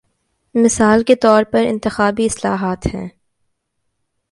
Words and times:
مثال 0.53 1.03
کے 1.03 1.15
طور 1.15 1.43
پر 1.43 1.63
انتخابی 1.67 2.25
اصلاحات 2.25 2.85
ہیں۔ 2.93 3.09